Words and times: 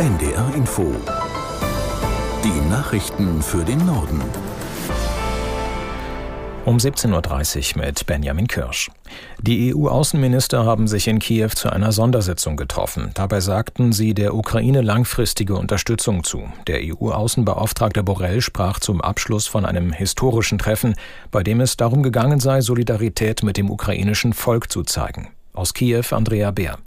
NDR 0.00 0.54
Info. 0.54 0.94
Die 2.42 2.70
Nachrichten 2.70 3.42
für 3.42 3.62
den 3.62 3.84
Norden. 3.84 4.22
Um 6.64 6.78
17.30 6.78 7.76
Uhr 7.76 7.84
mit 7.84 8.06
Benjamin 8.06 8.48
Kirsch. 8.48 8.90
Die 9.42 9.74
EU-Außenminister 9.74 10.64
haben 10.64 10.88
sich 10.88 11.06
in 11.06 11.18
Kiew 11.18 11.50
zu 11.50 11.68
einer 11.68 11.92
Sondersitzung 11.92 12.56
getroffen. 12.56 13.10
Dabei 13.12 13.40
sagten 13.40 13.92
sie 13.92 14.14
der 14.14 14.34
Ukraine 14.34 14.80
langfristige 14.80 15.54
Unterstützung 15.56 16.24
zu. 16.24 16.44
Der 16.66 16.80
EU-Außenbeauftragte 16.82 18.02
Borrell 18.02 18.40
sprach 18.40 18.80
zum 18.80 19.02
Abschluss 19.02 19.48
von 19.48 19.66
einem 19.66 19.92
historischen 19.92 20.56
Treffen, 20.56 20.94
bei 21.30 21.42
dem 21.42 21.60
es 21.60 21.76
darum 21.76 22.02
gegangen 22.02 22.40
sei, 22.40 22.62
Solidarität 22.62 23.42
mit 23.42 23.58
dem 23.58 23.70
ukrainischen 23.70 24.32
Volk 24.32 24.72
zu 24.72 24.82
zeigen. 24.82 25.28
Aus 25.52 25.74
Kiew 25.74 26.04
Andrea 26.12 26.52
Beer 26.52 26.78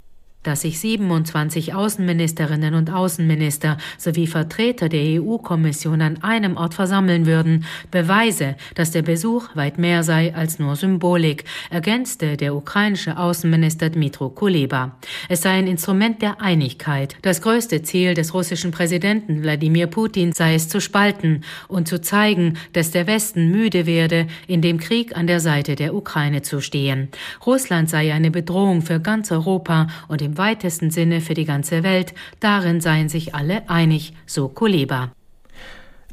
dass 0.44 0.60
sich 0.60 0.78
27 0.78 1.74
Außenministerinnen 1.74 2.74
und 2.74 2.90
Außenminister 2.90 3.76
sowie 3.98 4.26
Vertreter 4.26 4.88
der 4.88 5.20
EU-Kommission 5.20 6.00
an 6.00 6.22
einem 6.22 6.56
Ort 6.56 6.74
versammeln 6.74 7.26
würden, 7.26 7.64
beweise, 7.90 8.54
dass 8.74 8.92
der 8.92 9.02
Besuch 9.02 9.48
weit 9.54 9.78
mehr 9.78 10.02
sei 10.02 10.34
als 10.34 10.58
nur 10.58 10.76
Symbolik, 10.76 11.44
ergänzte 11.70 12.36
der 12.36 12.54
ukrainische 12.54 13.18
Außenminister 13.18 13.90
Dmitro 13.90 14.30
Kuleba. 14.30 14.96
Es 15.28 15.42
sei 15.42 15.50
ein 15.50 15.66
Instrument 15.66 16.22
der 16.22 16.40
Einigkeit. 16.40 17.16
Das 17.22 17.42
größte 17.42 17.82
Ziel 17.82 18.14
des 18.14 18.34
russischen 18.34 18.70
Präsidenten 18.70 19.42
Wladimir 19.42 19.86
Putin 19.86 20.32
sei 20.32 20.54
es 20.54 20.68
zu 20.68 20.80
spalten 20.80 21.42
und 21.68 21.88
zu 21.88 22.00
zeigen, 22.00 22.58
dass 22.72 22.90
der 22.90 23.06
Westen 23.06 23.50
müde 23.50 23.86
werde, 23.86 24.26
in 24.46 24.62
dem 24.62 24.78
Krieg 24.78 25.16
an 25.16 25.26
der 25.26 25.40
Seite 25.40 25.74
der 25.74 25.94
Ukraine 25.94 26.42
zu 26.42 26.60
stehen. 26.60 27.08
Russland 27.46 27.90
sei 27.90 28.12
eine 28.12 28.30
Bedrohung 28.30 28.82
für 28.82 29.00
ganz 29.00 29.32
Europa 29.32 29.88
und 30.08 30.22
im 30.22 30.33
weitesten 30.38 30.90
Sinne 30.90 31.20
für 31.20 31.34
die 31.34 31.44
ganze 31.44 31.82
Welt. 31.82 32.14
Darin 32.40 32.80
seien 32.80 33.08
sich 33.08 33.34
alle 33.34 33.68
einig, 33.68 34.12
so 34.26 34.48
Kuleba. 34.48 35.10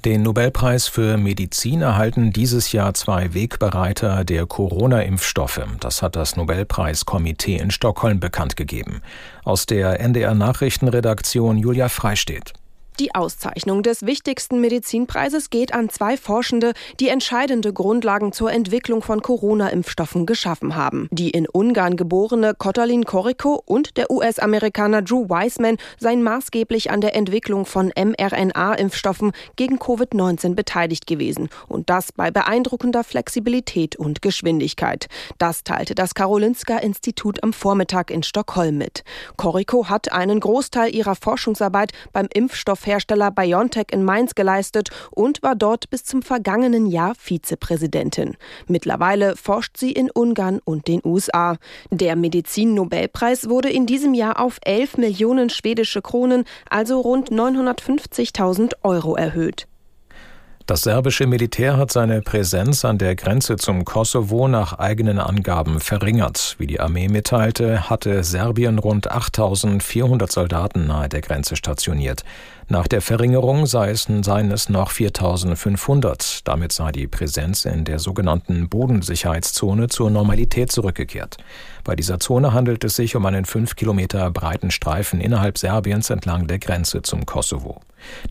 Den 0.03 0.23
Nobelpreis 0.23 0.87
für 0.87 1.17
Medizin 1.17 1.83
erhalten 1.83 2.33
dieses 2.33 2.71
Jahr 2.71 2.95
zwei 2.95 3.35
Wegbereiter 3.35 4.25
der 4.25 4.47
Corona-Impfstoffe. 4.47 5.61
Das 5.79 6.01
hat 6.01 6.15
das 6.15 6.35
Nobelpreiskomitee 6.35 7.57
in 7.57 7.69
Stockholm 7.69 8.19
bekannt 8.19 8.55
gegeben. 8.55 9.03
Aus 9.43 9.67
der 9.67 9.99
NDR 9.99 10.33
Nachrichtenredaktion 10.33 11.59
Julia 11.59 11.87
Freistedt. 11.87 12.53
Die 13.01 13.15
Auszeichnung 13.15 13.81
des 13.81 14.05
wichtigsten 14.05 14.61
Medizinpreises 14.61 15.49
geht 15.49 15.73
an 15.73 15.89
zwei 15.89 16.17
Forschende, 16.17 16.73
die 16.99 17.07
entscheidende 17.07 17.73
Grundlagen 17.73 18.31
zur 18.31 18.51
Entwicklung 18.51 19.01
von 19.01 19.23
Corona-Impfstoffen 19.23 20.27
geschaffen 20.27 20.75
haben. 20.75 21.07
Die 21.09 21.31
in 21.31 21.47
Ungarn 21.49 21.95
geborene 21.95 22.53
Kotalin 22.53 23.03
Koriko 23.03 23.59
und 23.65 23.97
der 23.97 24.11
US-Amerikaner 24.11 25.01
Drew 25.01 25.27
Weissman 25.29 25.77
seien 25.97 26.21
maßgeblich 26.21 26.91
an 26.91 27.01
der 27.01 27.15
Entwicklung 27.15 27.65
von 27.65 27.91
mRNA-Impfstoffen 27.97 29.31
gegen 29.55 29.79
Covid-19 29.79 30.53
beteiligt 30.53 31.07
gewesen. 31.07 31.49
Und 31.67 31.89
das 31.89 32.11
bei 32.11 32.29
beeindruckender 32.29 33.03
Flexibilität 33.03 33.95
und 33.95 34.21
Geschwindigkeit. 34.21 35.07
Das 35.39 35.63
teilte 35.63 35.95
das 35.95 36.13
Karolinska-Institut 36.13 37.41
am 37.41 37.51
Vormittag 37.51 38.11
in 38.11 38.21
Stockholm 38.21 38.77
mit. 38.77 39.03
Koriko 39.37 39.89
hat 39.89 40.11
einen 40.11 40.39
Großteil 40.39 40.93
ihrer 40.93 41.15
Forschungsarbeit 41.15 41.93
beim 42.13 42.27
Impfstoff 42.31 42.90
Impfstoffhersteller 42.91 43.31
BioNTech 43.31 43.87
in 43.91 44.03
Mainz 44.03 44.35
geleistet 44.35 44.89
und 45.11 45.41
war 45.43 45.55
dort 45.55 45.89
bis 45.89 46.03
zum 46.03 46.21
vergangenen 46.21 46.85
Jahr 46.85 47.13
Vizepräsidentin. 47.15 48.35
Mittlerweile 48.67 49.35
forscht 49.37 49.77
sie 49.77 49.91
in 49.91 50.09
Ungarn 50.11 50.59
und 50.63 50.87
den 50.87 51.01
USA. 51.05 51.57
Der 51.89 52.15
Medizin-Nobelpreis 52.15 53.49
wurde 53.49 53.69
in 53.69 53.85
diesem 53.85 54.13
Jahr 54.13 54.39
auf 54.39 54.59
11 54.65 54.97
Millionen 54.97 55.49
schwedische 55.49 56.01
Kronen, 56.01 56.43
also 56.69 56.99
rund 56.99 57.31
950.000 57.31 58.73
Euro 58.83 59.15
erhöht. 59.15 59.67
Das 60.67 60.83
serbische 60.83 61.25
Militär 61.25 61.77
hat 61.77 61.91
seine 61.91 62.21
Präsenz 62.21 62.85
an 62.85 62.97
der 62.97 63.15
Grenze 63.15 63.57
zum 63.57 63.83
Kosovo 63.83 64.47
nach 64.47 64.77
eigenen 64.77 65.19
Angaben 65.19 65.79
verringert. 65.79 66.55
Wie 66.59 66.67
die 66.67 66.79
Armee 66.79 67.07
mitteilte, 67.07 67.89
hatte 67.89 68.23
Serbien 68.23 68.77
rund 68.77 69.09
8400 69.09 70.31
Soldaten 70.31 70.85
nahe 70.87 71.09
der 71.09 71.21
Grenze 71.21 71.55
stationiert. 71.55 72.23
Nach 72.69 72.87
der 72.87 73.01
Verringerung 73.01 73.65
seien 73.65 74.51
es 74.51 74.69
noch 74.69 74.91
4500. 74.91 76.47
Damit 76.47 76.71
sei 76.71 76.91
die 76.91 77.07
Präsenz 77.07 77.65
in 77.65 77.83
der 77.83 77.99
sogenannten 77.99 78.69
Bodensicherheitszone 78.69 79.87
zur 79.87 80.09
Normalität 80.09 80.71
zurückgekehrt. 80.71 81.37
Bei 81.83 81.95
dieser 81.95 82.19
Zone 82.19 82.53
handelt 82.53 82.83
es 82.83 82.95
sich 82.95 83.15
um 83.15 83.25
einen 83.25 83.45
fünf 83.45 83.75
Kilometer 83.75 84.29
breiten 84.31 84.71
Streifen 84.71 85.19
innerhalb 85.19 85.57
Serbiens 85.57 86.09
entlang 86.11 86.47
der 86.47 86.59
Grenze 86.59 87.01
zum 87.01 87.25
Kosovo. 87.25 87.81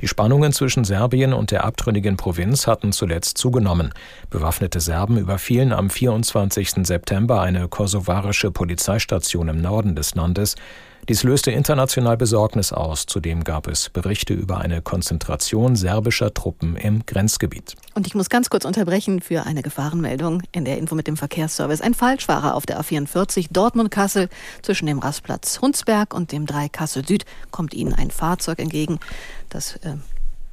Die 0.00 0.08
Spannungen 0.08 0.52
zwischen 0.52 0.84
Serbien 0.84 1.32
und 1.32 1.50
der 1.50 1.64
abtrünnigen 1.64 2.16
Provinz 2.16 2.66
hatten 2.66 2.92
zuletzt 2.92 3.38
zugenommen. 3.38 3.92
Bewaffnete 4.30 4.80
Serben 4.80 5.16
überfielen 5.16 5.72
am 5.72 5.90
24. 5.90 6.86
September 6.86 7.40
eine 7.40 7.68
kosovarische 7.68 8.50
Polizeistation 8.50 9.48
im 9.48 9.60
Norden 9.60 9.94
des 9.94 10.14
Landes. 10.14 10.56
Dies 11.10 11.24
löste 11.24 11.50
international 11.50 12.16
Besorgnis 12.16 12.72
aus. 12.72 13.04
Zudem 13.04 13.42
gab 13.42 13.66
es 13.66 13.90
Berichte 13.90 14.32
über 14.32 14.58
eine 14.58 14.80
Konzentration 14.80 15.74
serbischer 15.74 16.32
Truppen 16.32 16.76
im 16.76 17.04
Grenzgebiet. 17.04 17.74
Und 17.96 18.06
ich 18.06 18.14
muss 18.14 18.30
ganz 18.30 18.48
kurz 18.48 18.64
unterbrechen 18.64 19.20
für 19.20 19.44
eine 19.44 19.62
Gefahrenmeldung 19.62 20.44
in 20.52 20.64
der 20.64 20.78
Info 20.78 20.94
mit 20.94 21.08
dem 21.08 21.16
Verkehrsservice. 21.16 21.80
Ein 21.80 21.94
Falschfahrer 21.94 22.54
auf 22.54 22.64
der 22.64 22.80
A44 22.80 23.48
Dortmund-Kassel 23.50 24.28
zwischen 24.62 24.86
dem 24.86 25.00
Rastplatz 25.00 25.60
Hunsberg 25.60 26.14
und 26.14 26.30
dem 26.30 26.46
3 26.46 26.68
Kassel 26.68 27.04
Süd 27.04 27.24
kommt 27.50 27.74
Ihnen 27.74 27.92
ein 27.92 28.12
Fahrzeug 28.12 28.60
entgegen. 28.60 29.00
Das 29.48 29.74
äh, 29.78 29.96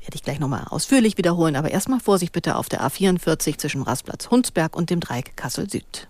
werde 0.02 0.16
ich 0.16 0.24
gleich 0.24 0.40
nochmal 0.40 0.66
ausführlich 0.68 1.20
wiederholen. 1.20 1.56
Aber 1.56 1.70
erstmal 1.70 2.00
Vorsicht 2.00 2.34
bitte 2.34 2.56
auf 2.56 2.68
der 2.68 2.82
A44 2.82 3.60
zwischen 3.60 3.84
Rastplatz 3.84 4.32
Hunsberg 4.32 4.76
und 4.76 4.90
dem 4.90 5.02
Dreieck 5.02 5.38
Kassel 5.38 5.70
Süd. 5.70 6.08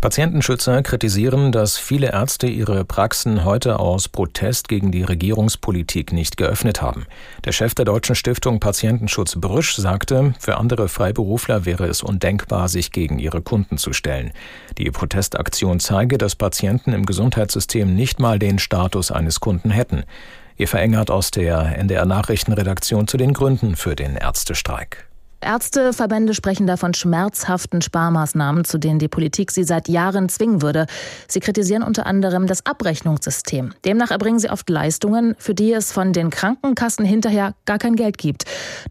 Patientenschützer 0.00 0.82
kritisieren, 0.82 1.52
dass 1.52 1.78
viele 1.78 2.12
Ärzte 2.12 2.46
ihre 2.46 2.84
Praxen 2.84 3.44
heute 3.44 3.78
aus 3.78 4.08
Protest 4.08 4.68
gegen 4.68 4.92
die 4.92 5.02
Regierungspolitik 5.02 6.12
nicht 6.12 6.36
geöffnet 6.36 6.82
haben. 6.82 7.06
Der 7.44 7.52
Chef 7.52 7.74
der 7.74 7.86
Deutschen 7.86 8.14
Stiftung 8.14 8.60
Patientenschutz 8.60 9.36
Brüsch 9.36 9.74
sagte, 9.76 10.34
für 10.38 10.58
andere 10.58 10.88
Freiberufler 10.88 11.64
wäre 11.64 11.86
es 11.86 12.02
undenkbar, 12.02 12.68
sich 12.68 12.92
gegen 12.92 13.18
ihre 13.18 13.40
Kunden 13.40 13.78
zu 13.78 13.92
stellen. 13.92 14.32
Die 14.76 14.90
Protestaktion 14.90 15.80
zeige, 15.80 16.18
dass 16.18 16.36
Patienten 16.36 16.92
im 16.92 17.06
Gesundheitssystem 17.06 17.94
nicht 17.94 18.20
mal 18.20 18.38
den 18.38 18.58
Status 18.58 19.10
eines 19.10 19.40
Kunden 19.40 19.70
hätten. 19.70 20.04
Eva 20.58 20.78
Engert 20.78 21.10
aus 21.10 21.30
der 21.30 21.78
NDR 21.78 22.06
Nachrichtenredaktion 22.06 23.08
zu 23.08 23.16
den 23.16 23.32
Gründen 23.32 23.76
für 23.76 23.96
den 23.96 24.16
Ärztestreik. 24.16 25.05
Ärzteverbände 25.40 26.34
sprechen 26.34 26.66
davon 26.66 26.94
schmerzhaften 26.94 27.82
Sparmaßnahmen, 27.82 28.64
zu 28.64 28.78
denen 28.78 28.98
die 28.98 29.08
Politik 29.08 29.50
sie 29.50 29.64
seit 29.64 29.88
Jahren 29.88 30.28
zwingen 30.28 30.62
würde. 30.62 30.86
Sie 31.28 31.40
kritisieren 31.40 31.82
unter 31.82 32.06
anderem 32.06 32.46
das 32.46 32.64
Abrechnungssystem. 32.64 33.72
Demnach 33.84 34.10
erbringen 34.10 34.38
sie 34.38 34.50
oft 34.50 34.68
Leistungen, 34.70 35.34
für 35.38 35.54
die 35.54 35.72
es 35.72 35.92
von 35.92 36.12
den 36.12 36.30
Krankenkassen 36.30 37.04
hinterher 37.04 37.54
gar 37.64 37.78
kein 37.78 37.96
Geld 37.96 38.18
gibt. 38.18 38.44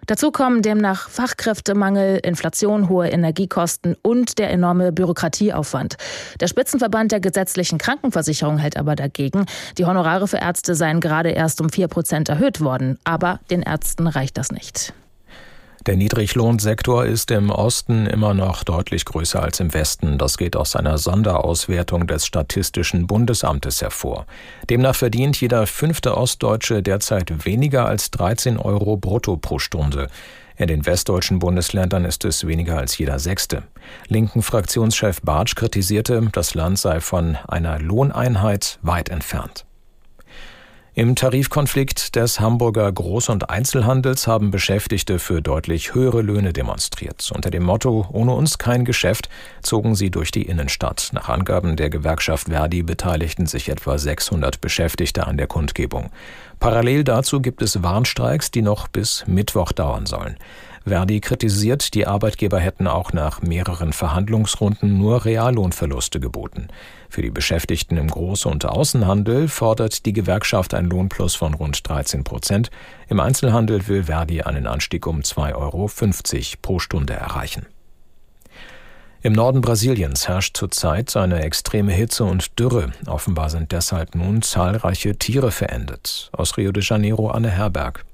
Dazu 0.05 0.31
kommen 0.31 0.61
demnach 0.61 1.09
Fachkräftemangel, 1.09 2.19
Inflation, 2.23 2.89
hohe 2.89 3.09
Energiekosten 3.09 3.95
und 4.01 4.37
der 4.37 4.51
enorme 4.51 4.91
Bürokratieaufwand. 4.91 5.97
Der 6.39 6.47
Spitzenverband 6.47 7.11
der 7.11 7.19
gesetzlichen 7.19 7.79
Krankenversicherung 7.79 8.59
hält 8.59 8.77
aber 8.77 8.95
dagegen, 8.95 9.45
die 9.77 9.85
Honorare 9.85 10.27
für 10.27 10.37
Ärzte 10.37 10.75
seien 10.75 11.01
gerade 11.01 11.29
erst 11.29 11.59
um 11.59 11.69
vier 11.69 11.87
Prozent 11.87 12.29
erhöht 12.29 12.61
worden. 12.61 12.99
Aber 13.03 13.39
den 13.49 13.61
Ärzten 13.61 14.07
reicht 14.07 14.37
das 14.37 14.51
nicht. 14.51 14.93
Der 15.85 15.97
Niedriglohnsektor 15.97 17.05
ist 17.05 17.29
im 17.29 17.51
Osten 17.51 18.07
immer 18.07 18.33
noch 18.33 18.63
deutlich 18.63 19.05
größer 19.05 19.43
als 19.43 19.59
im 19.59 19.71
Westen. 19.71 20.17
Das 20.17 20.39
geht 20.39 20.55
aus 20.55 20.75
einer 20.75 20.97
Sonderauswertung 20.97 22.07
des 22.07 22.25
Statistischen 22.25 23.05
Bundesamtes 23.05 23.83
hervor. 23.83 24.25
Demnach 24.67 24.95
verdient 24.95 25.39
jeder 25.39 25.67
fünfte 25.67 26.17
Ostdeutsche 26.17 26.81
derzeit 26.81 27.45
weniger 27.45 27.85
als 27.85 28.09
13 28.09 28.57
Euro 28.57 28.97
brutto 28.97 29.37
pro 29.37 29.59
Stunde. 29.59 30.07
In 30.57 30.67
den 30.67 30.87
westdeutschen 30.87 31.37
Bundesländern 31.37 32.03
ist 32.03 32.25
es 32.25 32.47
weniger 32.47 32.79
als 32.79 32.97
jeder 32.97 33.19
Sechste. 33.19 33.61
Linken 34.07 34.41
Fraktionschef 34.41 35.21
Bartsch 35.21 35.55
kritisierte, 35.55 36.29
das 36.31 36.55
Land 36.55 36.79
sei 36.79 36.99
von 36.99 37.37
einer 37.47 37.77
Lohneinheit 37.77 38.79
weit 38.81 39.09
entfernt. 39.09 39.65
Im 40.97 41.13
Tarifkonflikt 41.13 42.15
des 42.15 42.39
Hamburger 42.39 42.87
Groß- 42.87 43.29
und 43.29 43.49
Einzelhandels 43.49 44.27
haben 44.27 44.49
Beschäftigte 44.49 45.19
für 45.19 45.41
deutlich 45.41 45.93
höhere 45.93 46.21
Löhne 46.21 46.53
demonstriert. 46.53 47.29
Unter 47.35 47.51
dem 47.51 47.63
Motto 47.63 48.07
Ohne 48.13 48.31
uns 48.31 48.57
kein 48.59 48.85
Geschäft 48.85 49.27
zogen 49.61 49.95
sie 49.95 50.09
durch 50.09 50.31
die 50.31 50.43
Innenstadt. 50.43 51.09
Nach 51.11 51.27
Angaben 51.27 51.75
der 51.75 51.89
Gewerkschaft 51.89 52.47
Verdi 52.47 52.81
beteiligten 52.81 53.45
sich 53.45 53.67
etwa 53.67 53.97
600 53.97 54.61
Beschäftigte 54.61 55.27
an 55.27 55.35
der 55.35 55.47
Kundgebung. 55.47 56.11
Parallel 56.61 57.03
dazu 57.03 57.41
gibt 57.41 57.61
es 57.61 57.83
Warnstreiks, 57.83 58.51
die 58.51 58.61
noch 58.61 58.87
bis 58.87 59.25
Mittwoch 59.27 59.73
dauern 59.73 60.05
sollen. 60.05 60.37
Verdi 60.85 61.19
kritisiert, 61.19 61.95
die 61.95 62.05
Arbeitgeber 62.05 62.59
hätten 62.59 62.87
auch 62.87 63.11
nach 63.11 63.41
mehreren 63.41 63.91
Verhandlungsrunden 63.91 64.99
nur 64.99 65.25
Reallohnverluste 65.25 66.19
geboten. 66.19 66.67
Für 67.09 67.23
die 67.23 67.31
Beschäftigten 67.31 67.97
im 67.97 68.07
Groß- 68.07 68.47
und 68.47 68.65
Außenhandel 68.65 69.47
fordert 69.47 70.05
die 70.05 70.13
Gewerkschaft 70.13 70.75
ein 70.75 70.85
Lohnplus 70.85 71.33
von 71.33 71.55
rund 71.55 71.89
13 71.89 72.23
Prozent. 72.23 72.69
Im 73.09 73.19
Einzelhandel 73.19 73.87
will 73.87 74.03
Verdi 74.03 74.43
einen 74.43 74.67
Anstieg 74.67 75.07
um 75.07 75.21
2,50 75.21 75.55
Euro 75.55 75.89
pro 76.61 76.77
Stunde 76.77 77.13
erreichen. 77.13 77.65
Im 79.23 79.33
Norden 79.33 79.61
Brasiliens 79.61 80.27
herrscht 80.27 80.55
zurzeit 80.55 81.17
eine 81.17 81.41
extreme 81.41 81.93
Hitze 81.93 82.25
und 82.25 82.59
Dürre. 82.59 82.91
Offenbar 83.07 83.49
sind 83.49 83.71
deshalb 83.71 84.13
nun 84.13 84.43
zahlreiche 84.43 85.15
Tiere 85.15 85.49
verendet. 85.49 86.29
Aus 86.31 86.57
Rio 86.57 86.71
de 86.71 86.83
Janeiro 86.83 87.31
Anne 87.31 87.49
Herberg. 87.49 88.05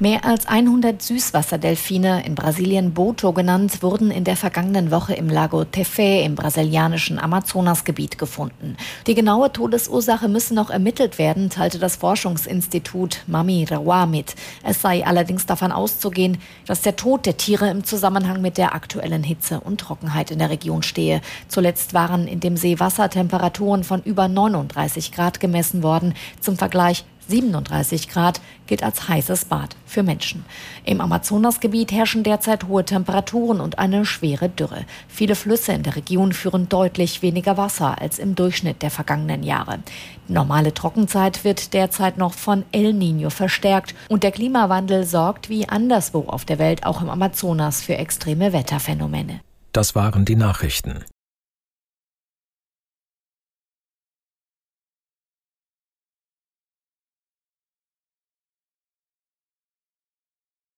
Mehr 0.00 0.24
als 0.24 0.46
100 0.46 1.02
Süßwasserdelfine, 1.02 2.24
in 2.24 2.36
Brasilien 2.36 2.94
Boto 2.94 3.32
genannt, 3.32 3.82
wurden 3.82 4.12
in 4.12 4.22
der 4.22 4.36
vergangenen 4.36 4.92
Woche 4.92 5.14
im 5.14 5.28
Lago 5.28 5.62
Tefé 5.62 6.22
im 6.22 6.36
brasilianischen 6.36 7.18
Amazonasgebiet 7.18 8.16
gefunden. 8.16 8.76
Die 9.08 9.16
genaue 9.16 9.52
Todesursache 9.52 10.28
müsse 10.28 10.54
noch 10.54 10.70
ermittelt 10.70 11.18
werden, 11.18 11.50
teilte 11.50 11.80
das 11.80 11.96
Forschungsinstitut 11.96 13.24
Mami 13.26 13.66
Rawa 13.68 14.06
mit. 14.06 14.36
Es 14.62 14.82
sei 14.82 15.04
allerdings 15.04 15.46
davon 15.46 15.72
auszugehen, 15.72 16.38
dass 16.64 16.82
der 16.82 16.94
Tod 16.94 17.26
der 17.26 17.36
Tiere 17.36 17.68
im 17.68 17.82
Zusammenhang 17.82 18.40
mit 18.40 18.56
der 18.56 18.76
aktuellen 18.76 19.24
Hitze 19.24 19.58
und 19.58 19.80
Trockenheit 19.80 20.30
in 20.30 20.38
der 20.38 20.50
Region 20.50 20.84
stehe. 20.84 21.20
Zuletzt 21.48 21.92
waren 21.92 22.28
in 22.28 22.38
dem 22.38 22.56
See 22.56 22.78
Wassertemperaturen 22.78 23.82
von 23.82 24.00
über 24.04 24.28
39 24.28 25.10
Grad 25.10 25.40
gemessen 25.40 25.82
worden. 25.82 26.14
Zum 26.40 26.56
Vergleich 26.56 27.04
37 27.28 28.08
Grad 28.08 28.40
gilt 28.66 28.82
als 28.82 29.08
heißes 29.08 29.44
Bad 29.44 29.76
für 29.86 30.02
Menschen. 30.02 30.44
Im 30.84 31.00
Amazonasgebiet 31.00 31.92
herrschen 31.92 32.22
derzeit 32.22 32.66
hohe 32.66 32.84
Temperaturen 32.84 33.60
und 33.60 33.78
eine 33.78 34.04
schwere 34.04 34.48
Dürre. 34.48 34.84
Viele 35.08 35.34
Flüsse 35.34 35.72
in 35.72 35.82
der 35.82 35.96
Region 35.96 36.32
führen 36.32 36.68
deutlich 36.68 37.22
weniger 37.22 37.56
Wasser 37.56 38.00
als 38.00 38.18
im 38.18 38.34
Durchschnitt 38.34 38.82
der 38.82 38.90
vergangenen 38.90 39.42
Jahre. 39.42 39.78
Die 40.28 40.32
normale 40.32 40.74
Trockenzeit 40.74 41.44
wird 41.44 41.74
derzeit 41.74 42.18
noch 42.18 42.34
von 42.34 42.64
El 42.72 42.92
Niño 42.92 43.30
verstärkt 43.30 43.94
und 44.08 44.22
der 44.22 44.32
Klimawandel 44.32 45.04
sorgt 45.04 45.48
wie 45.48 45.68
anderswo 45.68 46.24
auf 46.28 46.44
der 46.44 46.58
Welt 46.58 46.84
auch 46.84 47.02
im 47.02 47.10
Amazonas 47.10 47.82
für 47.82 47.96
extreme 47.96 48.52
Wetterphänomene. 48.52 49.40
Das 49.72 49.94
waren 49.94 50.24
die 50.24 50.36
Nachrichten. 50.36 51.04